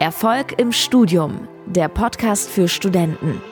Erfolg 0.00 0.54
im 0.60 0.70
Studium, 0.70 1.48
der 1.66 1.88
Podcast 1.88 2.48
für 2.48 2.68
Studenten. 2.68 3.42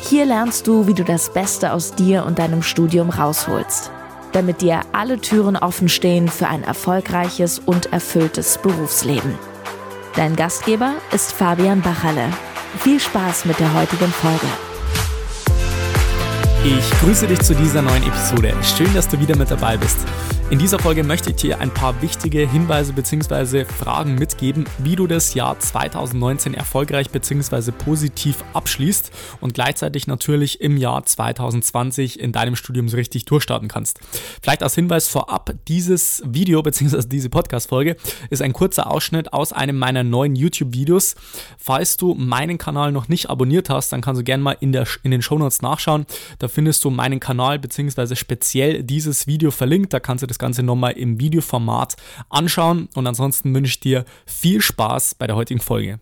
Hier 0.00 0.24
lernst 0.24 0.66
du, 0.66 0.86
wie 0.86 0.94
du 0.94 1.04
das 1.04 1.30
Beste 1.34 1.74
aus 1.74 1.94
dir 1.94 2.24
und 2.24 2.38
deinem 2.38 2.62
Studium 2.62 3.10
rausholst, 3.10 3.90
damit 4.32 4.62
dir 4.62 4.80
alle 4.92 5.20
Türen 5.20 5.54
offen 5.54 5.90
stehen 5.90 6.28
für 6.28 6.48
ein 6.48 6.62
erfolgreiches 6.62 7.58
und 7.58 7.92
erfülltes 7.92 8.56
Berufsleben. 8.56 9.34
Dein 10.14 10.34
Gastgeber 10.34 10.94
ist 11.12 11.32
Fabian 11.32 11.82
Bachalle. 11.82 12.30
Viel 12.78 12.98
Spaß 12.98 13.44
mit 13.44 13.60
der 13.60 13.74
heutigen 13.74 14.10
Folge. 14.10 14.46
Ich 16.64 16.90
grüße 17.00 17.26
dich 17.26 17.42
zu 17.42 17.54
dieser 17.54 17.82
neuen 17.82 18.02
Episode. 18.02 18.54
Schön, 18.62 18.92
dass 18.94 19.08
du 19.08 19.20
wieder 19.20 19.36
mit 19.36 19.50
dabei 19.50 19.76
bist. 19.76 19.98
In 20.48 20.60
dieser 20.60 20.78
Folge 20.78 21.02
möchte 21.02 21.30
ich 21.30 21.36
dir 21.36 21.58
ein 21.58 21.74
paar 21.74 22.00
wichtige 22.02 22.48
Hinweise 22.48 22.92
bzw. 22.92 23.64
Fragen 23.64 24.14
mitgeben, 24.14 24.64
wie 24.78 24.94
du 24.94 25.08
das 25.08 25.34
Jahr 25.34 25.58
2019 25.58 26.54
erfolgreich 26.54 27.10
bzw. 27.10 27.72
positiv 27.72 28.44
abschließt 28.52 29.10
und 29.40 29.54
gleichzeitig 29.54 30.06
natürlich 30.06 30.60
im 30.60 30.76
Jahr 30.76 31.04
2020 31.04 32.20
in 32.20 32.30
deinem 32.30 32.54
Studium 32.54 32.88
so 32.88 32.96
richtig 32.96 33.24
durchstarten 33.24 33.66
kannst. 33.66 33.98
Vielleicht 34.40 34.62
als 34.62 34.76
Hinweis 34.76 35.08
vorab, 35.08 35.52
dieses 35.66 36.22
Video 36.24 36.62
bzw. 36.62 37.08
diese 37.08 37.28
Podcast-Folge 37.28 37.96
ist 38.30 38.40
ein 38.40 38.52
kurzer 38.52 38.88
Ausschnitt 38.88 39.32
aus 39.32 39.52
einem 39.52 39.76
meiner 39.76 40.04
neuen 40.04 40.36
YouTube-Videos. 40.36 41.16
Falls 41.58 41.96
du 41.96 42.14
meinen 42.14 42.56
Kanal 42.56 42.92
noch 42.92 43.08
nicht 43.08 43.30
abonniert 43.30 43.68
hast, 43.68 43.92
dann 43.92 44.00
kannst 44.00 44.20
du 44.20 44.24
gerne 44.24 44.44
mal 44.44 44.56
in, 44.60 44.70
der, 44.70 44.86
in 45.02 45.10
den 45.10 45.22
Shownotes 45.22 45.60
nachschauen. 45.60 46.06
Da 46.38 46.46
findest 46.46 46.84
du 46.84 46.90
meinen 46.90 47.18
Kanal 47.18 47.58
bzw. 47.58 48.14
speziell 48.14 48.84
dieses 48.84 49.26
Video 49.26 49.50
verlinkt. 49.50 49.92
Da 49.92 49.98
kannst 49.98 50.22
du 50.22 50.28
das 50.28 50.35
das 50.36 50.38
Ganze 50.38 50.62
nochmal 50.62 50.92
im 50.92 51.18
Videoformat 51.18 51.96
anschauen. 52.28 52.88
Und 52.94 53.06
ansonsten 53.06 53.54
wünsche 53.54 53.70
ich 53.70 53.80
dir 53.80 54.04
viel 54.26 54.60
Spaß 54.60 55.14
bei 55.14 55.26
der 55.26 55.36
heutigen 55.36 55.60
Folge. 55.60 55.98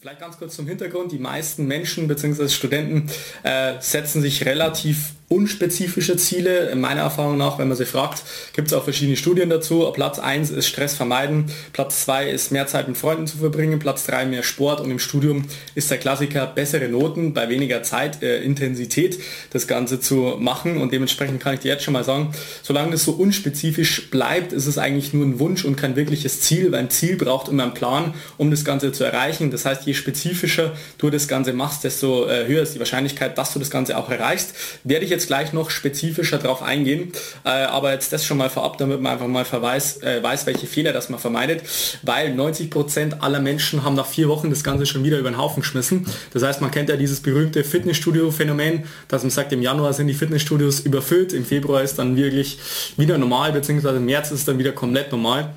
Vielleicht 0.00 0.20
ganz 0.20 0.38
kurz 0.38 0.56
zum 0.56 0.66
Hintergrund. 0.66 1.12
Die 1.12 1.18
meisten 1.18 1.66
Menschen 1.66 2.08
bzw. 2.08 2.48
Studenten 2.48 3.10
äh, 3.42 3.74
setzen 3.80 4.20
sich 4.20 4.44
relativ 4.44 5.14
unspezifische 5.34 6.16
Ziele. 6.16 6.74
Meiner 6.76 7.02
Erfahrung 7.02 7.36
nach, 7.36 7.58
wenn 7.58 7.68
man 7.68 7.76
sie 7.76 7.84
fragt, 7.84 8.22
gibt 8.52 8.68
es 8.68 8.74
auch 8.74 8.84
verschiedene 8.84 9.16
Studien 9.16 9.50
dazu. 9.50 9.90
Platz 9.92 10.18
1 10.18 10.50
ist 10.50 10.68
Stress 10.68 10.94
vermeiden, 10.94 11.46
Platz 11.72 12.04
2 12.04 12.30
ist 12.30 12.52
mehr 12.52 12.66
Zeit 12.66 12.88
mit 12.88 12.96
Freunden 12.96 13.26
zu 13.26 13.38
verbringen, 13.38 13.78
Platz 13.78 14.06
3 14.06 14.26
mehr 14.26 14.42
Sport 14.42 14.80
und 14.80 14.90
im 14.90 14.98
Studium 14.98 15.44
ist 15.74 15.90
der 15.90 15.98
Klassiker 15.98 16.46
bessere 16.46 16.88
Noten 16.88 17.34
bei 17.34 17.48
weniger 17.48 17.82
Zeit, 17.82 18.22
äh, 18.22 18.42
Intensität 18.42 19.18
das 19.50 19.66
Ganze 19.66 20.00
zu 20.00 20.36
machen 20.38 20.76
und 20.76 20.92
dementsprechend 20.92 21.40
kann 21.40 21.54
ich 21.54 21.60
dir 21.60 21.72
jetzt 21.72 21.84
schon 21.84 21.94
mal 21.94 22.04
sagen, 22.04 22.32
solange 22.62 22.92
das 22.92 23.04
so 23.04 23.12
unspezifisch 23.12 24.10
bleibt, 24.10 24.52
ist 24.52 24.66
es 24.66 24.78
eigentlich 24.78 25.12
nur 25.12 25.24
ein 25.24 25.38
Wunsch 25.40 25.64
und 25.64 25.76
kein 25.76 25.96
wirkliches 25.96 26.40
Ziel, 26.40 26.70
weil 26.72 26.80
ein 26.80 26.90
Ziel 26.90 27.16
braucht 27.16 27.48
immer 27.48 27.64
einen 27.64 27.74
Plan, 27.74 28.14
um 28.36 28.50
das 28.50 28.64
Ganze 28.64 28.92
zu 28.92 29.04
erreichen. 29.04 29.50
Das 29.50 29.64
heißt, 29.64 29.86
je 29.86 29.94
spezifischer 29.94 30.72
du 30.98 31.10
das 31.10 31.28
Ganze 31.28 31.52
machst, 31.52 31.84
desto 31.84 32.26
äh, 32.28 32.46
höher 32.46 32.62
ist 32.62 32.74
die 32.74 32.78
Wahrscheinlichkeit, 32.78 33.36
dass 33.36 33.52
du 33.52 33.58
das 33.58 33.70
Ganze 33.70 33.98
auch 33.98 34.10
erreichst. 34.10 34.54
Werde 34.84 35.04
ich 35.04 35.10
jetzt 35.10 35.23
jetzt 35.24 35.26
gleich 35.28 35.52
noch 35.52 35.70
spezifischer 35.70 36.38
darauf 36.38 36.62
eingehen, 36.62 37.12
äh, 37.44 37.48
aber 37.48 37.92
jetzt 37.92 38.12
das 38.12 38.24
schon 38.24 38.36
mal 38.36 38.50
vorab, 38.50 38.78
damit 38.78 39.00
man 39.00 39.12
einfach 39.12 39.26
mal 39.26 39.44
verweis, 39.44 40.02
äh, 40.02 40.22
weiß, 40.22 40.46
welche 40.46 40.66
Fehler 40.66 40.92
das 40.92 41.08
man 41.08 41.18
vermeidet, 41.18 41.62
weil 42.02 42.34
90% 42.34 43.20
aller 43.20 43.40
Menschen 43.40 43.84
haben 43.84 43.94
nach 43.94 44.06
vier 44.06 44.28
Wochen 44.28 44.50
das 44.50 44.62
Ganze 44.62 44.86
schon 44.86 45.04
wieder 45.04 45.18
über 45.18 45.30
den 45.30 45.38
Haufen 45.38 45.62
geschmissen. 45.62 46.06
Das 46.32 46.42
heißt, 46.42 46.60
man 46.60 46.70
kennt 46.70 46.88
ja 46.88 46.96
dieses 46.96 47.20
berühmte 47.20 47.64
Fitnessstudio-Phänomen, 47.64 48.84
dass 49.08 49.22
man 49.22 49.30
sagt, 49.30 49.52
im 49.52 49.62
Januar 49.62 49.92
sind 49.92 50.08
die 50.08 50.14
Fitnessstudios 50.14 50.80
überfüllt, 50.80 51.32
im 51.32 51.44
Februar 51.44 51.82
ist 51.82 51.98
dann 51.98 52.16
wirklich 52.16 52.58
wieder 52.96 53.18
normal, 53.18 53.52
beziehungsweise 53.52 53.96
im 53.96 54.04
März 54.04 54.30
ist 54.30 54.46
dann 54.46 54.58
wieder 54.58 54.72
komplett 54.72 55.10
normal 55.10 55.54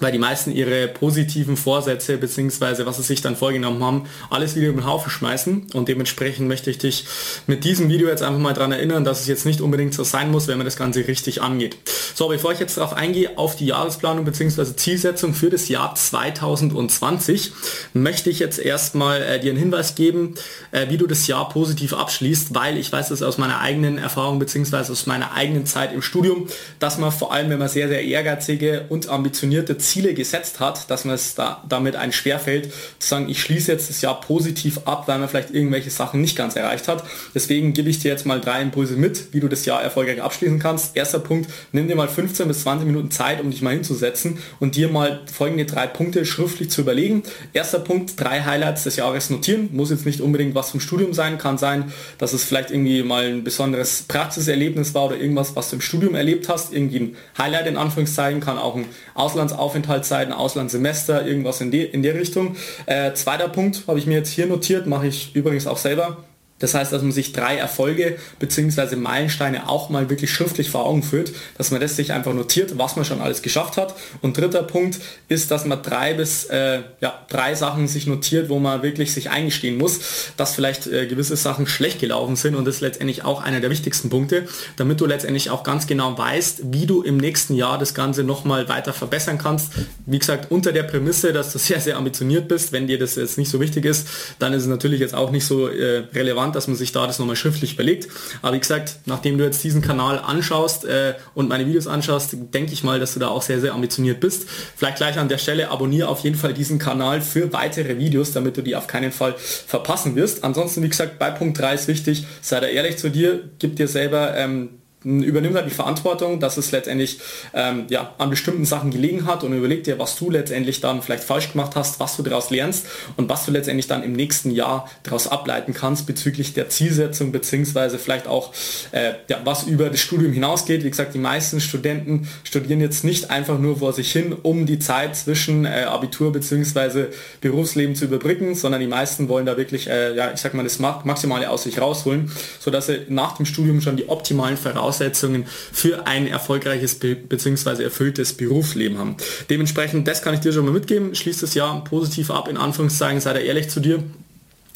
weil 0.00 0.12
die 0.12 0.18
meisten 0.18 0.50
ihre 0.50 0.88
positiven 0.88 1.56
Vorsätze 1.56 2.18
bzw. 2.18 2.84
was 2.84 2.98
sie 2.98 3.02
sich 3.02 3.22
dann 3.22 3.36
vorgenommen 3.36 3.82
haben, 3.82 4.04
alles 4.28 4.56
wieder 4.56 4.68
über 4.68 4.82
den 4.82 4.86
Haufen 4.86 5.10
schmeißen 5.10 5.68
und 5.72 5.88
dementsprechend 5.88 6.48
möchte 6.48 6.70
ich 6.70 6.78
dich 6.78 7.06
mit 7.46 7.64
diesem 7.64 7.88
Video 7.88 8.08
jetzt 8.08 8.22
einfach 8.22 8.40
mal 8.40 8.52
daran 8.52 8.72
erinnern, 8.72 9.04
dass 9.04 9.20
es 9.20 9.26
jetzt 9.26 9.46
nicht 9.46 9.62
unbedingt 9.62 9.94
so 9.94 10.04
sein 10.04 10.30
muss, 10.30 10.48
wenn 10.48 10.58
man 10.58 10.66
das 10.66 10.76
Ganze 10.76 11.06
richtig 11.06 11.40
angeht. 11.40 11.78
So, 12.14 12.28
bevor 12.28 12.52
ich 12.52 12.60
jetzt 12.60 12.76
darauf 12.76 12.92
eingehe, 12.92 13.38
auf 13.38 13.56
die 13.56 13.66
Jahresplanung 13.66 14.24
bzw. 14.24 14.76
Zielsetzung 14.76 15.32
für 15.32 15.48
das 15.48 15.68
Jahr 15.68 15.94
2020, 15.94 17.52
möchte 17.94 18.30
ich 18.30 18.40
jetzt 18.40 18.58
erstmal 18.58 19.22
äh, 19.22 19.40
dir 19.40 19.50
einen 19.50 19.58
Hinweis 19.58 19.94
geben, 19.94 20.34
äh, 20.72 20.88
wie 20.90 20.98
du 20.98 21.06
das 21.06 21.26
Jahr 21.26 21.48
positiv 21.48 21.94
abschließt, 21.94 22.54
weil 22.54 22.76
ich 22.76 22.92
weiß 22.92 23.08
das 23.08 23.22
aus 23.22 23.38
meiner 23.38 23.60
eigenen 23.60 23.98
Erfahrung 23.98 24.38
bzw. 24.38 24.92
aus 24.92 25.06
meiner 25.06 25.32
eigenen 25.32 25.64
Zeit 25.66 25.92
im 25.94 26.02
Studium, 26.02 26.48
dass 26.78 26.98
man 26.98 27.10
vor 27.10 27.32
allem, 27.32 27.48
wenn 27.48 27.58
man 27.58 27.68
sehr, 27.68 27.88
sehr 27.88 28.04
ehrgeizige 28.04 28.84
und 28.90 29.08
ambitionierte 29.08 29.53
ambitionierte 29.54 29.78
Ziele 29.78 30.14
gesetzt 30.14 30.60
hat, 30.60 30.90
dass 30.90 31.04
man 31.04 31.14
es 31.14 31.34
da, 31.34 31.62
damit 31.68 31.96
ein 31.96 32.12
schwerfällt, 32.12 32.72
zu 32.98 33.08
sagen, 33.08 33.28
ich 33.28 33.40
schließe 33.40 33.70
jetzt 33.70 33.88
das 33.88 34.00
Jahr 34.00 34.20
positiv 34.20 34.80
ab, 34.84 35.06
weil 35.06 35.18
man 35.18 35.28
vielleicht 35.28 35.50
irgendwelche 35.50 35.90
Sachen 35.90 36.20
nicht 36.20 36.36
ganz 36.36 36.56
erreicht 36.56 36.88
hat. 36.88 37.04
Deswegen 37.34 37.72
gebe 37.72 37.88
ich 37.88 38.00
dir 38.00 38.10
jetzt 38.10 38.26
mal 38.26 38.40
drei 38.40 38.62
Impulse 38.62 38.96
mit, 38.96 39.32
wie 39.32 39.40
du 39.40 39.48
das 39.48 39.64
Jahr 39.64 39.82
erfolgreich 39.82 40.22
abschließen 40.22 40.58
kannst. 40.58 40.96
Erster 40.96 41.20
Punkt, 41.20 41.50
nimm 41.72 41.88
dir 41.88 41.96
mal 41.96 42.08
15 42.08 42.48
bis 42.48 42.62
20 42.62 42.86
Minuten 42.86 43.10
Zeit, 43.10 43.40
um 43.40 43.50
dich 43.50 43.62
mal 43.62 43.74
hinzusetzen 43.74 44.38
und 44.60 44.76
dir 44.76 44.88
mal 44.88 45.20
folgende 45.32 45.66
drei 45.66 45.86
Punkte 45.86 46.24
schriftlich 46.24 46.70
zu 46.70 46.80
überlegen. 46.80 47.22
Erster 47.52 47.78
Punkt, 47.78 48.18
drei 48.18 48.42
Highlights 48.42 48.84
des 48.84 48.96
Jahres 48.96 49.30
notieren. 49.30 49.68
Muss 49.72 49.90
jetzt 49.90 50.06
nicht 50.06 50.20
unbedingt 50.20 50.54
was 50.54 50.70
vom 50.70 50.80
Studium 50.80 51.14
sein, 51.14 51.38
kann 51.38 51.58
sein, 51.58 51.92
dass 52.18 52.32
es 52.32 52.44
vielleicht 52.44 52.70
irgendwie 52.70 53.02
mal 53.02 53.26
ein 53.26 53.44
besonderes 53.44 54.04
Praxiserlebnis 54.08 54.94
war 54.94 55.06
oder 55.06 55.16
irgendwas, 55.16 55.54
was 55.56 55.70
du 55.70 55.76
im 55.76 55.82
Studium 55.82 56.14
erlebt 56.14 56.48
hast. 56.48 56.72
Irgendwie 56.72 56.98
ein 56.98 57.16
Highlight 57.38 57.66
in 57.66 57.76
Anführungszeichen, 57.76 58.40
kann 58.40 58.58
auch 58.58 58.76
ein 58.76 58.86
Ausland 59.14 59.43
Auslandsaufenthaltszeiten, 59.44 60.32
Auslandssemester, 60.32 61.26
irgendwas 61.26 61.60
in, 61.60 61.70
die, 61.70 61.82
in 61.82 62.02
der 62.02 62.14
Richtung. 62.14 62.56
Äh, 62.86 63.12
zweiter 63.12 63.48
Punkt 63.48 63.84
habe 63.86 63.98
ich 63.98 64.06
mir 64.06 64.14
jetzt 64.14 64.30
hier 64.30 64.46
notiert, 64.46 64.86
mache 64.86 65.06
ich 65.06 65.34
übrigens 65.34 65.66
auch 65.66 65.78
selber. 65.78 66.24
Das 66.64 66.72
heißt, 66.72 66.94
dass 66.94 67.02
man 67.02 67.12
sich 67.12 67.32
drei 67.32 67.58
Erfolge 67.58 68.16
bzw. 68.38 68.96
Meilensteine 68.96 69.68
auch 69.68 69.90
mal 69.90 70.08
wirklich 70.08 70.32
schriftlich 70.32 70.70
vor 70.70 70.86
Augen 70.86 71.02
führt, 71.02 71.30
dass 71.58 71.70
man 71.70 71.78
das 71.78 71.94
sich 71.94 72.10
einfach 72.10 72.32
notiert, 72.32 72.78
was 72.78 72.96
man 72.96 73.04
schon 73.04 73.20
alles 73.20 73.42
geschafft 73.42 73.76
hat. 73.76 73.94
Und 74.22 74.38
dritter 74.38 74.62
Punkt 74.62 74.98
ist, 75.28 75.50
dass 75.50 75.66
man 75.66 75.82
drei 75.82 76.14
bis 76.14 76.44
äh, 76.46 76.80
ja, 77.02 77.22
drei 77.28 77.54
Sachen 77.54 77.86
sich 77.86 78.06
notiert, 78.06 78.48
wo 78.48 78.60
man 78.60 78.82
wirklich 78.82 79.12
sich 79.12 79.28
eingestehen 79.28 79.76
muss, 79.76 80.32
dass 80.38 80.54
vielleicht 80.54 80.86
äh, 80.86 81.06
gewisse 81.06 81.36
Sachen 81.36 81.66
schlecht 81.66 82.00
gelaufen 82.00 82.34
sind 82.34 82.54
und 82.54 82.64
das 82.64 82.76
ist 82.76 82.80
letztendlich 82.80 83.26
auch 83.26 83.42
einer 83.42 83.60
der 83.60 83.68
wichtigsten 83.68 84.08
Punkte, 84.08 84.48
damit 84.78 85.02
du 85.02 85.04
letztendlich 85.04 85.50
auch 85.50 85.64
ganz 85.64 85.86
genau 85.86 86.16
weißt, 86.16 86.72
wie 86.72 86.86
du 86.86 87.02
im 87.02 87.18
nächsten 87.18 87.56
Jahr 87.56 87.76
das 87.76 87.92
Ganze 87.92 88.24
nochmal 88.24 88.70
weiter 88.70 88.94
verbessern 88.94 89.36
kannst. 89.36 89.72
Wie 90.06 90.18
gesagt, 90.18 90.50
unter 90.50 90.72
der 90.72 90.84
Prämisse, 90.84 91.34
dass 91.34 91.52
du 91.52 91.58
sehr, 91.58 91.82
sehr 91.82 91.98
ambitioniert 91.98 92.48
bist. 92.48 92.72
Wenn 92.72 92.86
dir 92.86 92.98
das 92.98 93.16
jetzt 93.16 93.36
nicht 93.36 93.50
so 93.50 93.60
wichtig 93.60 93.84
ist, 93.84 94.08
dann 94.38 94.54
ist 94.54 94.62
es 94.62 94.68
natürlich 94.68 95.00
jetzt 95.00 95.14
auch 95.14 95.30
nicht 95.30 95.44
so 95.44 95.68
äh, 95.68 96.04
relevant 96.14 96.53
relevant, 96.53 96.53
dass 96.54 96.68
man 96.68 96.76
sich 96.76 96.92
da 96.92 97.06
das 97.06 97.18
nochmal 97.18 97.36
schriftlich 97.36 97.74
überlegt. 97.74 98.08
Aber 98.42 98.54
wie 98.54 98.60
gesagt, 98.60 98.96
nachdem 99.06 99.38
du 99.38 99.44
jetzt 99.44 99.62
diesen 99.64 99.82
Kanal 99.82 100.18
anschaust 100.18 100.84
äh, 100.84 101.14
und 101.34 101.48
meine 101.48 101.66
Videos 101.66 101.86
anschaust, 101.86 102.36
denke 102.54 102.72
ich 102.72 102.84
mal, 102.84 103.00
dass 103.00 103.14
du 103.14 103.20
da 103.20 103.28
auch 103.28 103.42
sehr, 103.42 103.60
sehr 103.60 103.74
ambitioniert 103.74 104.20
bist. 104.20 104.48
Vielleicht 104.76 104.96
gleich 104.98 105.18
an 105.18 105.28
der 105.28 105.38
Stelle 105.38 105.70
abonniere 105.70 106.08
auf 106.08 106.20
jeden 106.20 106.36
Fall 106.36 106.54
diesen 106.54 106.78
Kanal 106.78 107.20
für 107.20 107.52
weitere 107.52 107.98
Videos, 107.98 108.32
damit 108.32 108.56
du 108.56 108.62
die 108.62 108.76
auf 108.76 108.86
keinen 108.86 109.12
Fall 109.12 109.34
verpassen 109.36 110.16
wirst. 110.16 110.44
Ansonsten, 110.44 110.82
wie 110.82 110.88
gesagt, 110.88 111.18
bei 111.18 111.30
Punkt 111.30 111.58
3 111.58 111.74
ist 111.74 111.88
wichtig, 111.88 112.26
sei 112.40 112.60
da 112.60 112.66
ehrlich 112.66 112.98
zu 112.98 113.10
dir, 113.10 113.48
gib 113.58 113.76
dir 113.76 113.88
selber 113.88 114.36
ähm, 114.36 114.70
übernimm 115.04 115.54
halt 115.54 115.66
die 115.66 115.74
Verantwortung, 115.74 116.40
dass 116.40 116.56
es 116.56 116.72
letztendlich 116.72 117.20
ähm, 117.52 117.84
ja, 117.88 118.14
an 118.18 118.30
bestimmten 118.30 118.64
Sachen 118.64 118.90
gelegen 118.90 119.26
hat 119.26 119.44
und 119.44 119.52
überleg 119.52 119.84
dir, 119.84 119.98
was 119.98 120.16
du 120.16 120.30
letztendlich 120.30 120.80
dann 120.80 121.02
vielleicht 121.02 121.24
falsch 121.24 121.52
gemacht 121.52 121.72
hast, 121.76 122.00
was 122.00 122.16
du 122.16 122.22
daraus 122.22 122.50
lernst 122.50 122.86
und 123.16 123.28
was 123.28 123.44
du 123.44 123.52
letztendlich 123.52 123.86
dann 123.86 124.02
im 124.02 124.12
nächsten 124.12 124.50
Jahr 124.50 124.88
daraus 125.02 125.28
ableiten 125.28 125.74
kannst 125.74 126.06
bezüglich 126.06 126.54
der 126.54 126.70
Zielsetzung 126.70 127.32
beziehungsweise 127.32 127.98
vielleicht 127.98 128.26
auch 128.26 128.52
äh, 128.92 129.12
ja, 129.28 129.40
was 129.44 129.64
über 129.64 129.90
das 129.90 130.00
Studium 130.00 130.32
hinausgeht. 130.32 130.84
Wie 130.84 130.90
gesagt, 130.90 131.14
die 131.14 131.18
meisten 131.18 131.60
Studenten 131.60 132.28
studieren 132.42 132.80
jetzt 132.80 133.04
nicht 133.04 133.30
einfach 133.30 133.58
nur 133.58 133.78
vor 133.78 133.92
sich 133.92 134.10
hin, 134.10 134.34
um 134.42 134.64
die 134.64 134.78
Zeit 134.78 135.16
zwischen 135.16 135.66
äh, 135.66 135.84
Abitur 135.86 136.32
beziehungsweise 136.32 137.10
Berufsleben 137.42 137.94
zu 137.94 138.06
überbrücken, 138.06 138.54
sondern 138.54 138.80
die 138.80 138.86
meisten 138.86 139.28
wollen 139.28 139.44
da 139.44 139.58
wirklich, 139.58 139.88
äh, 139.88 140.14
ja, 140.16 140.32
ich 140.32 140.40
sag 140.40 140.54
mal, 140.54 140.62
das 140.62 140.78
Maximale 140.78 141.50
aus 141.50 141.64
sich 141.64 141.78
rausholen, 141.78 142.32
sodass 142.58 142.86
sie 142.86 143.02
nach 143.08 143.36
dem 143.36 143.44
Studium 143.44 143.82
schon 143.82 143.96
die 143.96 144.08
optimalen 144.08 144.56
Voraussetzungen 144.56 144.93
Voraussetzungen 144.94 145.44
für 145.46 146.06
ein 146.06 146.26
erfolgreiches 146.26 146.98
bzw. 146.98 147.82
erfülltes 147.82 148.34
Berufsleben 148.34 148.98
haben. 148.98 149.16
Dementsprechend, 149.50 150.06
das 150.08 150.22
kann 150.22 150.34
ich 150.34 150.40
dir 150.40 150.52
schon 150.52 150.64
mal 150.64 150.72
mitgeben. 150.72 151.14
Schließ 151.14 151.40
das 151.40 151.54
Jahr 151.54 151.82
positiv 151.84 152.30
ab, 152.30 152.48
in 152.48 152.56
Anführungszeichen, 152.56 153.20
sei 153.20 153.32
da 153.32 153.40
ehrlich 153.40 153.68
zu 153.68 153.80
dir. 153.80 154.02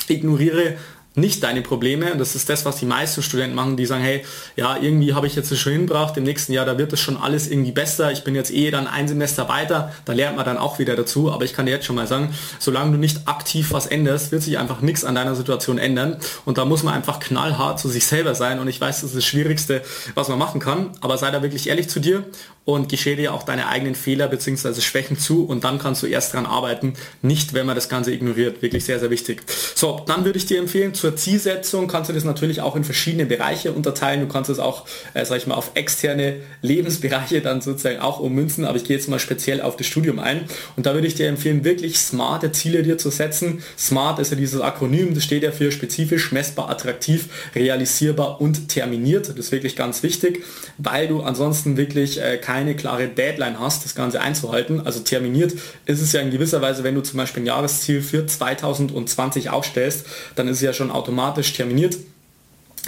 Ignoriere 0.08 0.76
nicht 1.20 1.42
deine 1.42 1.62
Probleme. 1.62 2.12
Und 2.12 2.18
das 2.18 2.34
ist 2.34 2.48
das, 2.48 2.64
was 2.64 2.76
die 2.76 2.86
meisten 2.86 3.22
Studenten 3.22 3.54
machen, 3.54 3.76
die 3.76 3.86
sagen, 3.86 4.02
hey, 4.02 4.24
ja, 4.56 4.76
irgendwie 4.76 5.14
habe 5.14 5.26
ich 5.26 5.34
jetzt 5.34 5.56
schon 5.56 5.72
hinbracht, 5.72 6.16
im 6.16 6.24
nächsten 6.24 6.52
Jahr, 6.52 6.66
da 6.66 6.78
wird 6.78 6.92
es 6.92 7.00
schon 7.00 7.16
alles 7.16 7.48
irgendwie 7.48 7.72
besser. 7.72 8.12
Ich 8.12 8.24
bin 8.24 8.34
jetzt 8.34 8.52
eh 8.52 8.70
dann 8.70 8.86
ein 8.86 9.08
Semester 9.08 9.48
weiter, 9.48 9.92
da 10.04 10.12
lernt 10.12 10.36
man 10.36 10.44
dann 10.44 10.58
auch 10.58 10.78
wieder 10.78 10.96
dazu. 10.96 11.30
Aber 11.32 11.44
ich 11.44 11.52
kann 11.52 11.66
dir 11.66 11.72
jetzt 11.72 11.86
schon 11.86 11.96
mal 11.96 12.06
sagen, 12.06 12.34
solange 12.58 12.92
du 12.92 12.98
nicht 12.98 13.26
aktiv 13.26 13.72
was 13.72 13.86
änderst, 13.86 14.32
wird 14.32 14.42
sich 14.42 14.58
einfach 14.58 14.80
nichts 14.80 15.04
an 15.04 15.14
deiner 15.14 15.34
Situation 15.34 15.78
ändern. 15.78 16.16
Und 16.44 16.58
da 16.58 16.64
muss 16.64 16.82
man 16.82 16.94
einfach 16.94 17.20
knallhart 17.20 17.78
zu 17.78 17.88
sich 17.88 18.06
selber 18.06 18.34
sein. 18.34 18.58
Und 18.58 18.68
ich 18.68 18.80
weiß, 18.80 19.00
das 19.00 19.10
ist 19.10 19.16
das 19.16 19.24
Schwierigste, 19.24 19.82
was 20.14 20.28
man 20.28 20.38
machen 20.38 20.60
kann. 20.60 20.90
Aber 21.00 21.18
sei 21.18 21.30
da 21.30 21.42
wirklich 21.42 21.68
ehrlich 21.68 21.88
zu 21.88 22.00
dir 22.00 22.24
und 22.68 22.90
gestehe 22.90 23.16
dir 23.16 23.32
auch 23.32 23.44
deine 23.44 23.68
eigenen 23.68 23.94
Fehler 23.94 24.28
bzw. 24.28 24.82
Schwächen 24.82 25.18
zu 25.18 25.46
und 25.46 25.64
dann 25.64 25.78
kannst 25.78 26.02
du 26.02 26.06
erst 26.06 26.34
daran 26.34 26.44
arbeiten, 26.44 26.92
nicht 27.22 27.54
wenn 27.54 27.64
man 27.64 27.74
das 27.74 27.88
Ganze 27.88 28.12
ignoriert. 28.12 28.60
Wirklich 28.60 28.84
sehr, 28.84 29.00
sehr 29.00 29.08
wichtig. 29.08 29.40
So, 29.74 30.02
dann 30.06 30.26
würde 30.26 30.36
ich 30.36 30.44
dir 30.44 30.58
empfehlen, 30.58 30.92
zur 30.92 31.16
Zielsetzung 31.16 31.88
kannst 31.88 32.10
du 32.10 32.14
das 32.14 32.24
natürlich 32.24 32.60
auch 32.60 32.76
in 32.76 32.84
verschiedene 32.84 33.24
Bereiche 33.24 33.72
unterteilen. 33.72 34.20
Du 34.20 34.28
kannst 34.28 34.50
es 34.50 34.58
auch, 34.58 34.84
äh, 35.14 35.24
sag 35.24 35.38
ich 35.38 35.46
mal, 35.46 35.54
auf 35.54 35.70
externe 35.76 36.42
Lebensbereiche 36.60 37.40
dann 37.40 37.62
sozusagen 37.62 38.00
auch 38.00 38.20
ummünzen, 38.20 38.66
aber 38.66 38.76
ich 38.76 38.84
gehe 38.84 38.98
jetzt 38.98 39.08
mal 39.08 39.18
speziell 39.18 39.62
auf 39.62 39.76
das 39.78 39.86
Studium 39.86 40.18
ein 40.18 40.42
und 40.76 40.84
da 40.84 40.92
würde 40.92 41.06
ich 41.06 41.14
dir 41.14 41.26
empfehlen, 41.26 41.64
wirklich 41.64 41.98
smarte 41.98 42.52
Ziele 42.52 42.82
dir 42.82 42.98
zu 42.98 43.08
setzen. 43.08 43.62
Smart 43.78 44.18
ist 44.18 44.30
ja 44.30 44.36
dieses 44.36 44.60
Akronym, 44.60 45.14
das 45.14 45.24
steht 45.24 45.42
ja 45.42 45.52
für 45.52 45.72
spezifisch, 45.72 46.32
messbar, 46.32 46.68
attraktiv, 46.68 47.30
realisierbar 47.54 48.42
und 48.42 48.68
terminiert. 48.68 49.30
Das 49.30 49.36
ist 49.36 49.52
wirklich 49.52 49.74
ganz 49.74 50.02
wichtig, 50.02 50.44
weil 50.76 51.08
du 51.08 51.22
ansonsten 51.22 51.78
wirklich 51.78 52.20
äh, 52.20 52.36
keine 52.58 52.74
klare 52.74 53.06
Deadline 53.06 53.60
hast, 53.60 53.84
das 53.84 53.94
Ganze 53.94 54.20
einzuhalten. 54.20 54.84
Also 54.84 55.00
terminiert 55.00 55.52
ist 55.86 56.00
es 56.00 56.12
ja 56.12 56.20
in 56.20 56.32
gewisser 56.32 56.60
Weise, 56.60 56.82
wenn 56.82 56.96
du 56.96 57.02
zum 57.02 57.16
Beispiel 57.16 57.44
ein 57.44 57.46
Jahresziel 57.46 58.02
für 58.02 58.26
2020 58.26 59.50
aufstellst, 59.50 60.06
dann 60.34 60.48
ist 60.48 60.56
es 60.56 60.62
ja 60.62 60.72
schon 60.72 60.90
automatisch 60.90 61.52
terminiert 61.52 61.96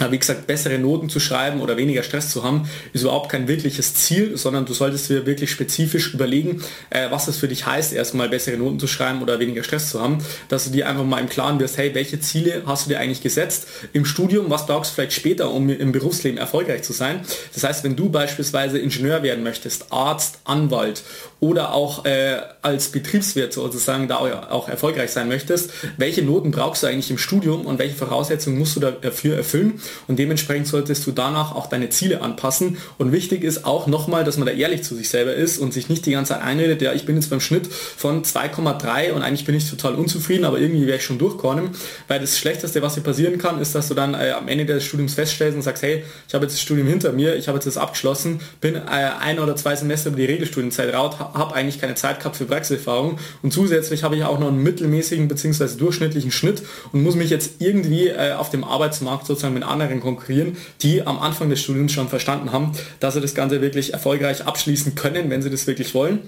wie 0.09 0.17
gesagt, 0.17 0.47
bessere 0.47 0.79
Noten 0.79 1.09
zu 1.09 1.19
schreiben 1.19 1.61
oder 1.61 1.77
weniger 1.77 2.03
Stress 2.03 2.29
zu 2.29 2.43
haben, 2.43 2.67
ist 2.93 3.01
überhaupt 3.01 3.29
kein 3.29 3.47
wirkliches 3.47 3.93
Ziel, 3.93 4.37
sondern 4.37 4.65
du 4.65 4.73
solltest 4.73 5.09
dir 5.09 5.25
wirklich 5.25 5.51
spezifisch 5.51 6.13
überlegen, 6.13 6.63
äh, 6.89 7.11
was 7.11 7.27
es 7.27 7.37
für 7.37 7.47
dich 7.47 7.65
heißt, 7.65 7.93
erstmal 7.93 8.29
bessere 8.29 8.57
Noten 8.57 8.79
zu 8.79 8.87
schreiben 8.87 9.21
oder 9.21 9.39
weniger 9.39 9.63
Stress 9.63 9.89
zu 9.89 10.01
haben, 10.01 10.19
dass 10.49 10.65
du 10.65 10.71
dir 10.71 10.87
einfach 10.87 11.03
mal 11.03 11.19
im 11.19 11.29
Klaren 11.29 11.59
wirst, 11.59 11.77
hey, 11.77 11.93
welche 11.93 12.19
Ziele 12.19 12.63
hast 12.65 12.85
du 12.85 12.89
dir 12.89 12.99
eigentlich 12.99 13.21
gesetzt 13.21 13.67
im 13.93 14.05
Studium, 14.05 14.49
was 14.49 14.65
brauchst 14.65 14.91
du 14.91 14.95
vielleicht 14.95 15.13
später, 15.13 15.51
um 15.51 15.69
im 15.69 15.91
Berufsleben 15.91 16.37
erfolgreich 16.37 16.83
zu 16.83 16.93
sein. 16.93 17.21
Das 17.53 17.63
heißt, 17.63 17.83
wenn 17.83 17.95
du 17.95 18.09
beispielsweise 18.09 18.79
Ingenieur 18.79 19.23
werden 19.23 19.43
möchtest, 19.43 19.91
Arzt, 19.91 20.39
Anwalt 20.45 21.03
oder 21.39 21.73
auch 21.73 22.05
äh, 22.05 22.37
als 22.61 22.89
Betriebswirt 22.89 23.53
sozusagen 23.53 24.07
da 24.07 24.17
auch 24.17 24.69
erfolgreich 24.69 25.11
sein 25.11 25.27
möchtest, 25.27 25.71
welche 25.97 26.21
Noten 26.21 26.51
brauchst 26.51 26.83
du 26.83 26.87
eigentlich 26.87 27.09
im 27.09 27.17
Studium 27.17 27.65
und 27.65 27.79
welche 27.79 27.95
Voraussetzungen 27.95 28.57
musst 28.57 28.75
du 28.75 28.79
dafür 28.79 29.37
erfüllen 29.37 29.80
und 30.07 30.19
dementsprechend 30.19 30.67
solltest 30.67 31.05
du 31.07 31.11
danach 31.11 31.55
auch 31.55 31.67
deine 31.67 31.89
Ziele 31.89 32.21
anpassen 32.21 32.77
und 32.97 33.11
wichtig 33.11 33.43
ist 33.43 33.65
auch 33.65 33.87
nochmal, 33.87 34.23
dass 34.23 34.37
man 34.37 34.45
da 34.45 34.53
ehrlich 34.53 34.83
zu 34.83 34.95
sich 34.95 35.09
selber 35.09 35.33
ist 35.33 35.57
und 35.57 35.73
sich 35.73 35.89
nicht 35.89 36.05
die 36.05 36.11
ganze 36.11 36.33
Zeit 36.33 36.43
einredet, 36.43 36.81
ja 36.81 36.93
ich 36.93 37.05
bin 37.05 37.15
jetzt 37.15 37.29
beim 37.29 37.39
Schnitt 37.39 37.67
von 37.67 38.23
2,3 38.23 39.11
und 39.11 39.21
eigentlich 39.21 39.45
bin 39.45 39.55
ich 39.55 39.69
total 39.69 39.95
unzufrieden, 39.95 40.45
aber 40.45 40.59
irgendwie 40.59 40.87
werde 40.87 40.97
ich 40.97 41.05
schon 41.05 41.17
durchkommen, 41.17 41.71
weil 42.07 42.19
das 42.19 42.37
Schlechteste, 42.37 42.81
was 42.81 42.95
dir 42.95 43.01
passieren 43.01 43.37
kann, 43.37 43.59
ist, 43.59 43.75
dass 43.75 43.87
du 43.87 43.93
dann 43.93 44.13
äh, 44.13 44.31
am 44.31 44.47
Ende 44.47 44.65
des 44.65 44.83
Studiums 44.85 45.13
feststellst 45.13 45.55
und 45.55 45.61
sagst, 45.61 45.83
hey, 45.83 46.03
ich 46.27 46.33
habe 46.33 46.45
jetzt 46.45 46.53
das 46.53 46.61
Studium 46.61 46.87
hinter 46.87 47.11
mir, 47.11 47.35
ich 47.35 47.47
habe 47.47 47.57
jetzt 47.57 47.65
das 47.65 47.77
abgeschlossen, 47.77 48.39
bin 48.59 48.75
äh, 48.75 48.79
ein 49.19 49.39
oder 49.39 49.55
zwei 49.55 49.75
Semester 49.75 50.09
über 50.09 50.17
die 50.17 50.25
Regelstudienzeit 50.25 50.93
raus, 50.93 51.15
habe 51.19 51.55
eigentlich 51.55 51.79
keine 51.79 51.95
Zeit 51.95 52.19
gehabt 52.19 52.35
für 52.35 52.45
Praxiserfahrung 52.45 53.17
und 53.41 53.53
zusätzlich 53.53 54.03
habe 54.03 54.15
ich 54.15 54.23
auch 54.23 54.39
noch 54.39 54.47
einen 54.47 54.63
mittelmäßigen 54.63 55.27
bzw. 55.27 55.77
durchschnittlichen 55.77 56.31
Schnitt 56.31 56.63
und 56.91 57.03
muss 57.03 57.15
mich 57.15 57.29
jetzt 57.29 57.55
irgendwie 57.59 58.07
äh, 58.07 58.33
auf 58.33 58.49
dem 58.49 58.63
Arbeitsmarkt 58.63 59.25
sozusagen 59.25 59.53
mit 59.53 59.63
anderen 59.71 59.99
konkurrieren, 59.99 60.57
die 60.81 61.01
am 61.05 61.19
Anfang 61.19 61.49
des 61.49 61.61
Studiums 61.61 61.91
schon 61.91 62.09
verstanden 62.09 62.51
haben, 62.51 62.73
dass 62.99 63.13
sie 63.15 63.21
das 63.21 63.33
Ganze 63.35 63.61
wirklich 63.61 63.93
erfolgreich 63.93 64.45
abschließen 64.45 64.95
können, 64.95 65.29
wenn 65.29 65.41
sie 65.41 65.49
das 65.49 65.65
wirklich 65.67 65.93
wollen. 65.93 66.19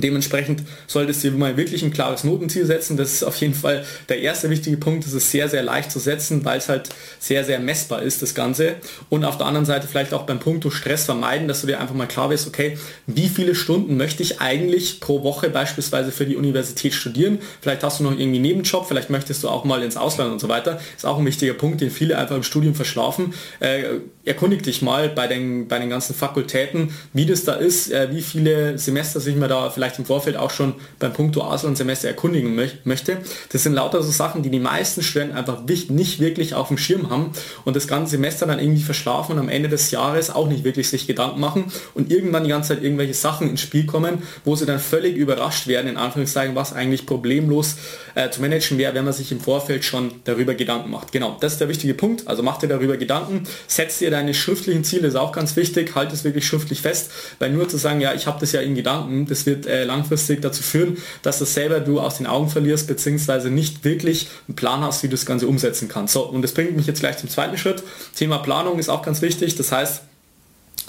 Dementsprechend 0.00 0.62
solltest 0.86 1.24
du 1.24 1.30
mal 1.32 1.56
wirklich 1.56 1.82
ein 1.82 1.92
klares 1.92 2.24
Notenziel 2.24 2.66
setzen. 2.66 2.96
Das 2.96 3.12
ist 3.12 3.22
auf 3.22 3.36
jeden 3.36 3.54
Fall 3.54 3.84
der 4.08 4.20
erste 4.20 4.50
wichtige 4.50 4.76
Punkt. 4.76 5.04
Das 5.06 5.12
ist 5.12 5.30
sehr, 5.30 5.48
sehr 5.48 5.62
leicht 5.62 5.90
zu 5.90 5.98
setzen, 5.98 6.44
weil 6.44 6.58
es 6.58 6.68
halt 6.68 6.88
sehr, 7.18 7.44
sehr 7.44 7.60
messbar 7.60 8.02
ist, 8.02 8.22
das 8.22 8.34
Ganze. 8.34 8.76
Und 9.08 9.24
auf 9.24 9.38
der 9.38 9.46
anderen 9.46 9.66
Seite 9.66 9.86
vielleicht 9.86 10.12
auch 10.12 10.24
beim 10.24 10.40
Punkt 10.40 10.64
Stress 10.72 11.04
vermeiden, 11.04 11.48
dass 11.48 11.60
du 11.60 11.66
dir 11.66 11.80
einfach 11.80 11.94
mal 11.94 12.06
klar 12.06 12.30
wirst, 12.30 12.46
okay, 12.46 12.78
wie 13.06 13.28
viele 13.28 13.54
Stunden 13.54 13.96
möchte 13.96 14.22
ich 14.22 14.40
eigentlich 14.40 15.00
pro 15.00 15.22
Woche 15.22 15.50
beispielsweise 15.50 16.12
für 16.12 16.26
die 16.26 16.36
Universität 16.36 16.94
studieren? 16.94 17.38
Vielleicht 17.60 17.82
hast 17.82 18.00
du 18.00 18.04
noch 18.04 18.12
irgendwie 18.12 18.38
Nebenjob, 18.38 18.86
vielleicht 18.86 19.10
möchtest 19.10 19.44
du 19.44 19.48
auch 19.48 19.64
mal 19.64 19.82
ins 19.82 19.96
Ausland 19.96 20.32
und 20.32 20.40
so 20.40 20.48
weiter. 20.48 20.80
Ist 20.96 21.06
auch 21.06 21.18
ein 21.18 21.26
wichtiger 21.26 21.54
Punkt, 21.54 21.80
den 21.80 21.90
viele 21.90 22.18
einfach 22.18 22.36
im 22.36 22.42
Studium 22.42 22.74
verschlafen. 22.74 23.34
Äh, 23.60 23.84
erkundig 24.24 24.62
dich 24.62 24.82
mal 24.82 25.08
bei 25.08 25.26
den, 25.26 25.68
bei 25.68 25.78
den 25.78 25.90
ganzen 25.90 26.14
Fakultäten, 26.14 26.94
wie 27.12 27.26
das 27.26 27.44
da 27.44 27.54
ist, 27.54 27.92
äh, 27.92 28.08
wie 28.10 28.22
viele 28.22 28.78
Semester 28.78 29.20
sich 29.20 29.36
mir 29.36 29.48
da 29.48 29.70
vielleicht 29.70 29.83
vielleicht 29.84 29.98
im 29.98 30.06
Vorfeld 30.06 30.36
auch 30.36 30.50
schon 30.50 30.74
beim 30.98 31.12
Punkto 31.12 31.42
Auslandssemester 31.42 32.08
erkundigen 32.08 32.54
mö 32.54 32.68
möchte. 32.84 33.18
Das 33.52 33.62
sind 33.62 33.74
lauter 33.74 34.02
so 34.02 34.10
Sachen, 34.10 34.42
die 34.42 34.48
die 34.48 34.58
meisten 34.58 35.02
Studenten 35.02 35.36
einfach 35.36 35.62
nicht 35.66 36.20
wirklich 36.20 36.54
auf 36.54 36.68
dem 36.68 36.78
Schirm 36.78 37.10
haben 37.10 37.32
und 37.66 37.76
das 37.76 37.86
ganze 37.86 38.12
Semester 38.12 38.46
dann 38.46 38.58
irgendwie 38.58 38.82
verschlafen 38.82 39.32
und 39.32 39.38
am 39.38 39.50
Ende 39.50 39.68
des 39.68 39.90
Jahres 39.90 40.30
auch 40.30 40.48
nicht 40.48 40.64
wirklich 40.64 40.88
sich 40.88 41.06
Gedanken 41.06 41.38
machen 41.38 41.70
und 41.92 42.10
irgendwann 42.10 42.44
die 42.44 42.50
ganze 42.50 42.74
Zeit 42.74 42.82
irgendwelche 42.82 43.12
Sachen 43.12 43.50
ins 43.50 43.60
Spiel 43.60 43.84
kommen, 43.84 44.22
wo 44.44 44.56
sie 44.56 44.64
dann 44.64 44.78
völlig 44.78 45.16
überrascht 45.16 45.66
werden, 45.66 45.88
in 45.88 45.98
Anführungszeichen, 45.98 46.54
was 46.54 46.72
eigentlich 46.72 47.04
problemlos 47.04 47.76
äh, 48.14 48.30
zu 48.30 48.40
managen 48.40 48.78
wäre, 48.78 48.94
wenn 48.94 49.04
man 49.04 49.12
sich 49.12 49.30
im 49.32 49.40
Vorfeld 49.40 49.84
schon 49.84 50.12
darüber 50.24 50.54
Gedanken 50.54 50.90
macht. 50.90 51.12
Genau, 51.12 51.36
das 51.40 51.52
ist 51.52 51.60
der 51.60 51.68
wichtige 51.68 51.92
Punkt. 51.92 52.26
Also 52.26 52.42
mach 52.42 52.58
dir 52.58 52.68
darüber 52.68 52.96
Gedanken, 52.96 53.46
setz 53.66 53.98
dir 53.98 54.10
deine 54.10 54.32
schriftlichen 54.32 54.84
Ziele, 54.84 55.08
ist 55.08 55.16
auch 55.16 55.32
ganz 55.32 55.56
wichtig, 55.56 55.94
halt 55.94 56.12
es 56.12 56.24
wirklich 56.24 56.46
schriftlich 56.46 56.80
fest, 56.80 57.10
weil 57.38 57.50
nur 57.50 57.68
zu 57.68 57.76
sagen, 57.76 58.00
ja, 58.00 58.14
ich 58.14 58.26
habe 58.26 58.40
das 58.40 58.52
ja 58.52 58.62
in 58.62 58.74
Gedanken, 58.74 59.26
das 59.26 59.44
wird 59.44 59.66
äh, 59.66 59.73
langfristig 59.82 60.40
dazu 60.40 60.62
führen, 60.62 60.98
dass 61.22 61.40
das 61.40 61.54
selber 61.54 61.80
du 61.80 61.98
aus 61.98 62.18
den 62.18 62.28
Augen 62.28 62.48
verlierst, 62.48 62.86
beziehungsweise 62.86 63.50
nicht 63.50 63.84
wirklich 63.84 64.28
einen 64.46 64.54
Plan 64.54 64.82
hast, 64.82 65.02
wie 65.02 65.08
du 65.08 65.16
das 65.16 65.26
Ganze 65.26 65.48
umsetzen 65.48 65.88
kannst. 65.88 66.14
So, 66.14 66.28
und 66.28 66.42
das 66.42 66.52
bringt 66.52 66.76
mich 66.76 66.86
jetzt 66.86 67.00
gleich 67.00 67.18
zum 67.18 67.28
zweiten 67.28 67.58
Schritt. 67.58 67.82
Thema 68.14 68.38
Planung 68.38 68.78
ist 68.78 68.88
auch 68.88 69.02
ganz 69.02 69.20
wichtig. 69.22 69.56
Das 69.56 69.72
heißt, 69.72 70.02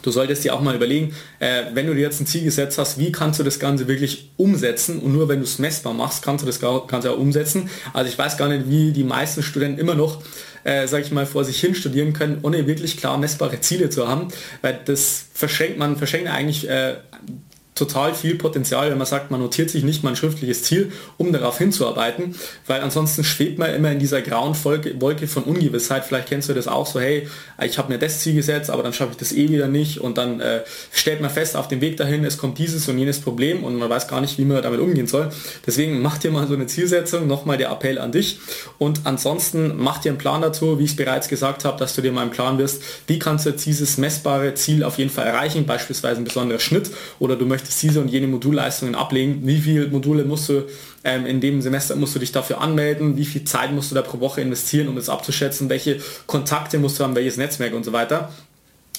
Du 0.06 0.12
solltest 0.12 0.44
dir 0.44 0.54
auch 0.54 0.62
mal 0.62 0.76
überlegen, 0.76 1.16
äh, 1.40 1.64
wenn 1.74 1.88
du 1.88 1.96
dir 1.96 2.02
jetzt 2.02 2.22
ein 2.22 2.28
Ziel 2.28 2.44
gesetzt 2.44 2.78
hast, 2.78 3.00
wie 3.00 3.12
kannst 3.12 3.40
du 3.40 3.44
das 3.44 3.60
Ganze 3.60 3.88
wirklich 3.88 4.30
umsetzen 4.38 5.00
und 5.00 5.12
nur 5.12 5.30
wenn 5.30 5.40
du 5.40 5.46
es 5.46 5.58
messbar 5.58 5.96
machst, 5.96 6.24
kannst 6.24 6.44
du 6.44 6.46
das 6.46 6.60
Ganze 6.60 7.12
auch 7.12 7.18
umsetzen. 7.18 7.72
Also 7.92 8.10
ich 8.12 8.16
weiß 8.16 8.38
gar 8.38 8.48
nicht, 8.48 8.70
wie 8.70 8.92
die 8.92 9.04
meisten 9.04 9.42
Studenten 9.42 9.80
immer 9.80 9.96
noch, 9.96 10.22
äh, 10.64 10.88
sage 10.88 11.04
ich 11.04 11.12
mal, 11.12 11.26
vor 11.26 11.44
sich 11.44 11.60
hin 11.60 11.74
studieren 11.74 12.14
können, 12.14 12.38
ohne 12.44 12.68
wirklich 12.68 12.98
klar 12.98 13.18
messbare 13.18 13.62
Ziele 13.62 13.90
zu 13.90 14.08
haben, 14.08 14.28
weil 14.62 14.80
das 14.86 15.26
verschenkt 15.34 15.80
man, 15.80 15.98
verschenkt 15.98 16.30
eigentlich 16.30 16.70
äh, 16.70 16.98
total 17.76 18.16
viel 18.16 18.36
Potenzial, 18.36 18.90
wenn 18.90 18.98
man 18.98 19.06
sagt, 19.06 19.32
man 19.32 19.42
notiert 19.42 19.70
sich 19.70 19.84
nicht 19.84 20.02
mal 20.02 20.12
ein 20.12 20.16
schriftliches 20.16 20.64
Ziel, 20.64 20.94
um 21.18 21.34
darauf 21.34 21.58
hinzuarbeiten, 21.58 22.34
weil 22.68 22.80
ansonsten 22.80 23.26
schwebt 23.26 23.60
man 23.60 23.74
immer 23.76 23.92
in 23.92 24.00
dieser 24.00 24.22
grauen 24.22 24.56
Wolke 24.64 25.28
von 25.28 25.44
Ungewissheit. 25.44 26.06
Vielleicht 26.06 26.30
kennst 26.30 26.48
du 26.48 26.54
das 26.54 26.70
auch 26.70 26.88
so, 26.88 27.02
hey, 27.02 27.28
ich 27.62 27.78
habe 27.78 27.92
mir 27.92 28.00
das 28.00 28.22
Ziel 28.22 28.34
gesetzt, 28.34 28.70
aber 28.70 28.82
dann 28.82 28.94
schaffe 28.94 29.12
ich 29.12 29.18
das 29.18 29.34
eh 29.34 29.50
wieder 29.50 29.68
nicht 29.68 30.00
und 30.00 30.18
dann 30.18 30.40
äh, 30.40 30.62
stellt 30.94 31.20
man 31.20 31.30
fest 31.30 31.58
auf 31.58 31.68
dem 31.68 31.82
Weg 31.82 31.98
dahin, 31.98 32.24
es 32.24 32.38
kommt 32.38 32.58
dieses 32.60 32.88
und 32.88 32.98
jenes 32.98 33.20
Problem 33.20 33.66
und 33.66 33.76
man 33.76 33.90
weiß 33.90 34.08
gar 34.08 34.22
nicht, 34.22 34.38
wie 34.38 34.46
man 34.46 34.64
damit 34.64 34.80
umgehen 34.80 35.08
soll. 35.08 35.30
Deswegen 35.68 36.02
mach 36.02 36.18
dir 36.18 36.32
mal 36.32 36.48
so 36.48 36.54
eine 36.54 36.68
Zielsetzung, 36.68 37.28
nochmal 37.28 37.58
der 37.58 37.72
Appell 37.72 38.00
an 38.00 38.14
dich 38.14 38.40
und 38.78 39.02
ansonsten 39.04 39.76
mach 39.76 39.98
dir 39.98 40.12
einen 40.12 40.18
Plan 40.18 40.42
dazu, 40.42 40.80
wie 40.80 40.86
ich 40.86 40.92
es 40.92 40.96
bereits 40.96 41.28
gesagt 41.28 41.66
habe, 41.66 41.78
dass 41.78 41.94
du 41.94 42.02
dir 42.02 42.14
mal 42.14 42.24
im 42.24 42.32
Plan 42.32 42.58
wirst, 42.58 42.82
wie 43.08 43.20
kannst 43.20 43.46
du 43.46 43.50
jetzt 43.50 43.66
dieses 43.66 43.98
messbare 43.98 44.54
Ziel 44.54 44.86
auf 44.86 44.98
jeden 44.98 45.10
Fall 45.10 45.28
erreichen, 45.28 45.66
beispielsweise 45.66 46.22
ein 46.22 46.24
besonderer 46.24 46.60
Schnitt 46.60 46.90
oder 47.20 47.36
du 47.36 47.46
möchtest 47.46 47.65
möchtest 47.66 47.82
diese 47.82 48.00
und 48.00 48.10
jene 48.10 48.28
Modulleistungen 48.28 48.94
ablegen, 48.94 49.42
wie 49.44 49.60
viele 49.60 49.88
Module 49.88 50.24
musst 50.24 50.50
du 50.50 50.64
ähm, 51.04 51.26
in 51.26 51.42
dem 51.42 51.62
Semester 51.62 51.96
musst 51.96 52.14
du 52.14 52.20
dich 52.20 52.32
dafür 52.32 52.62
anmelden, 52.62 53.18
wie 53.18 53.26
viel 53.26 53.44
Zeit 53.44 53.72
musst 53.72 53.90
du 53.90 53.96
da 53.96 54.04
pro 54.04 54.20
Woche 54.20 54.42
investieren, 54.42 54.88
um 54.88 54.98
es 54.98 55.10
abzuschätzen, 55.10 55.68
welche 55.70 56.00
Kontakte 56.28 56.78
musst 56.78 57.00
du 57.00 57.04
haben, 57.04 57.16
welches 57.16 57.38
Netzwerk 57.38 57.74
und 57.74 57.84
so 57.84 57.92
weiter. 57.92 58.32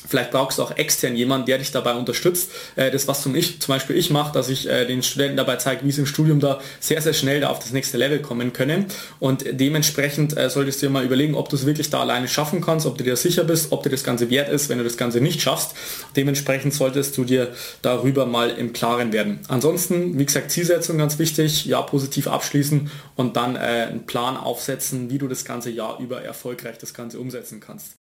Vielleicht 0.07 0.31
brauchst 0.31 0.59
du 0.59 0.63
auch 0.63 0.77
extern 0.77 1.17
jemanden, 1.17 1.47
der 1.47 1.59
dich 1.59 1.73
dabei 1.73 1.95
unterstützt. 1.95 2.51
Äh, 2.77 2.91
das, 2.91 3.09
was 3.09 3.23
zum, 3.23 3.35
ich, 3.35 3.61
zum 3.61 3.75
Beispiel 3.75 3.97
ich 3.97 4.11
mache, 4.11 4.33
dass 4.33 4.49
ich 4.49 4.69
äh, 4.69 4.87
den 4.87 5.03
Studenten 5.03 5.37
dabei 5.37 5.57
zeige, 5.57 5.85
wie 5.85 5.93
sie 5.93 6.03
im 6.03 6.07
Studium 6.07 6.41
da 6.41 6.61
sehr, 6.81 7.01
sehr 7.03 7.13
schnell 7.13 7.41
da 7.41 7.49
auf 7.49 7.59
das 7.59 7.73
nächste 7.73 7.99
Level 7.99 8.21
kommen 8.21 8.53
können. 8.53 8.87
Und 9.19 9.45
dementsprechend 9.49 10.37
äh, 10.37 10.49
solltest 10.49 10.83
du 10.83 10.87
dir 10.87 10.91
mal 10.91 11.05
überlegen, 11.05 11.35
ob 11.35 11.49
du 11.49 11.57
es 11.57 11.67
wirklich 11.67 11.91
da 11.91 12.01
alleine 12.01 12.29
schaffen 12.29 12.61
kannst, 12.61 12.87
ob 12.87 12.99
du 12.99 13.05
dir 13.05 13.17
sicher 13.17 13.45
bist, 13.45 13.73
ob 13.73 13.83
dir 13.83 13.91
das 13.91 14.05
Ganze 14.05 14.31
wert 14.31 14.49
ist, 14.49 14.69
wenn 14.69 14.79
du 14.79 14.85
das 14.85 14.97
Ganze 14.97 15.21
nicht 15.21 15.41
schaffst. 15.41 15.75
Dementsprechend 16.15 16.75
solltest 16.75 17.17
du 17.17 17.25
dir 17.25 17.53
darüber 17.83 18.27
mal 18.27 18.51
im 18.51 18.73
Klaren 18.73 19.13
werden. 19.13 19.41
Ansonsten, 19.49 20.19
wie 20.19 20.27
gesagt, 20.27 20.51
Zielsetzung 20.51 20.99
ganz 20.99 21.19
wichtig, 21.19 21.67
ja, 21.67 21.83
positiv 21.83 22.29
abschließen 22.29 22.91
und 23.17 23.37
dann 23.37 23.57
einen 23.57 24.07
Plan 24.07 24.37
aufsetzen, 24.37 25.11
wie 25.11 25.19
du 25.19 25.29
das 25.29 25.45
ganze 25.45 25.71
Jahr 25.71 25.99
über 26.01 26.23
erfolgreich 26.23 26.79
das 26.79 26.95
Ganze 26.95 27.19
umsetzen 27.19 27.61
kannst. 27.61 27.97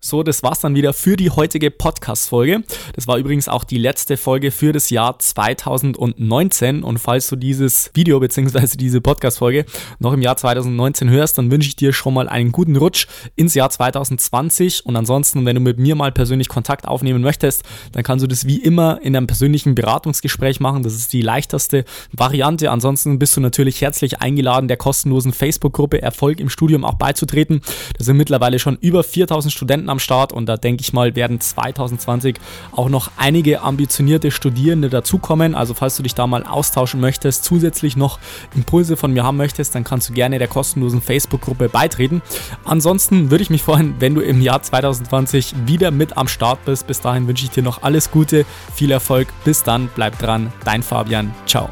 So, 0.00 0.22
das 0.22 0.44
war's 0.44 0.60
dann 0.60 0.76
wieder 0.76 0.92
für 0.92 1.16
die 1.16 1.28
heutige 1.28 1.72
Podcast-Folge. 1.72 2.62
Das 2.94 3.08
war 3.08 3.18
übrigens 3.18 3.48
auch 3.48 3.64
die 3.64 3.78
letzte 3.78 4.16
Folge 4.16 4.52
für 4.52 4.70
das 4.70 4.90
Jahr 4.90 5.18
2019. 5.18 6.84
Und 6.84 6.98
falls 6.98 7.26
du 7.26 7.34
dieses 7.34 7.90
Video 7.94 8.20
bzw. 8.20 8.76
diese 8.76 9.00
Podcast-Folge 9.00 9.64
noch 9.98 10.12
im 10.12 10.22
Jahr 10.22 10.36
2019 10.36 11.10
hörst, 11.10 11.36
dann 11.36 11.50
wünsche 11.50 11.68
ich 11.68 11.74
dir 11.74 11.92
schon 11.92 12.14
mal 12.14 12.28
einen 12.28 12.52
guten 12.52 12.76
Rutsch 12.76 13.08
ins 13.34 13.54
Jahr 13.54 13.70
2020. 13.70 14.86
Und 14.86 14.94
ansonsten, 14.94 15.44
wenn 15.44 15.56
du 15.56 15.60
mit 15.60 15.80
mir 15.80 15.96
mal 15.96 16.12
persönlich 16.12 16.48
Kontakt 16.48 16.86
aufnehmen 16.86 17.20
möchtest, 17.20 17.64
dann 17.90 18.04
kannst 18.04 18.22
du 18.22 18.28
das 18.28 18.46
wie 18.46 18.62
immer 18.62 19.00
in 19.02 19.16
einem 19.16 19.26
persönlichen 19.26 19.74
Beratungsgespräch 19.74 20.60
machen. 20.60 20.84
Das 20.84 20.94
ist 20.94 21.12
die 21.12 21.22
leichteste 21.22 21.84
Variante. 22.12 22.70
Ansonsten 22.70 23.18
bist 23.18 23.36
du 23.36 23.40
natürlich 23.40 23.80
herzlich 23.80 24.20
eingeladen, 24.20 24.68
der 24.68 24.76
kostenlosen 24.76 25.32
Facebook-Gruppe 25.32 26.00
Erfolg 26.00 26.38
im 26.38 26.50
Studium 26.50 26.84
auch 26.84 26.94
beizutreten. 26.94 27.62
Da 27.98 28.04
sind 28.04 28.16
mittlerweile 28.16 28.60
schon 28.60 28.78
über 28.80 29.02
4000 29.02 29.52
Studenten 29.52 29.87
Studenten 29.88 29.90
am 29.90 29.98
Start 29.98 30.32
und 30.32 30.46
da 30.46 30.56
denke 30.56 30.82
ich 30.82 30.92
mal, 30.92 31.14
werden 31.16 31.40
2020 31.40 32.36
auch 32.72 32.88
noch 32.88 33.10
einige 33.16 33.62
ambitionierte 33.62 34.30
Studierende 34.30 34.88
dazukommen. 34.88 35.54
Also 35.54 35.74
falls 35.74 35.96
du 35.96 36.02
dich 36.02 36.14
da 36.14 36.26
mal 36.26 36.44
austauschen 36.44 37.00
möchtest, 37.00 37.44
zusätzlich 37.44 37.96
noch 37.96 38.18
Impulse 38.54 38.96
von 38.96 39.12
mir 39.12 39.24
haben 39.24 39.36
möchtest, 39.36 39.74
dann 39.74 39.84
kannst 39.84 40.08
du 40.08 40.12
gerne 40.12 40.38
der 40.38 40.48
kostenlosen 40.48 41.00
Facebook-Gruppe 41.00 41.68
beitreten. 41.68 42.22
Ansonsten 42.64 43.30
würde 43.30 43.42
ich 43.42 43.50
mich 43.50 43.62
freuen, 43.62 43.94
wenn 43.98 44.14
du 44.14 44.20
im 44.20 44.40
Jahr 44.40 44.62
2020 44.62 45.54
wieder 45.66 45.90
mit 45.90 46.16
am 46.16 46.28
Start 46.28 46.64
bist. 46.64 46.86
Bis 46.86 47.00
dahin 47.00 47.26
wünsche 47.26 47.44
ich 47.44 47.50
dir 47.50 47.62
noch 47.62 47.82
alles 47.82 48.10
Gute, 48.10 48.44
viel 48.74 48.90
Erfolg. 48.90 49.28
Bis 49.44 49.62
dann, 49.62 49.88
bleib 49.94 50.18
dran. 50.18 50.52
Dein 50.64 50.82
Fabian. 50.82 51.34
Ciao. 51.46 51.68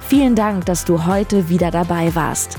Vielen 0.00 0.34
Dank, 0.34 0.64
dass 0.64 0.84
du 0.84 1.04
heute 1.04 1.50
wieder 1.50 1.70
dabei 1.70 2.14
warst. 2.14 2.58